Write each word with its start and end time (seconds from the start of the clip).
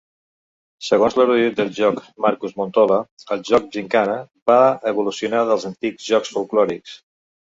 Segons 0.85 1.15
l'erudit 1.19 1.59
del 1.59 1.67
joc 1.79 1.99
Markus 2.25 2.55
Montola, 2.61 2.97
el 3.35 3.43
joc-gimcana 3.51 4.17
va 4.53 4.57
evolucionar 4.93 5.43
dels 5.51 5.67
antics 5.73 6.09
jocs 6.15 6.33
folklòrics. 6.39 6.97